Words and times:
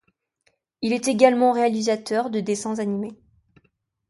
Il 0.81 0.93
est 0.93 1.07
également 1.09 1.51
réalisateur 1.51 2.31
de 2.31 2.39
dessins 2.39 2.79
animés. 2.79 3.15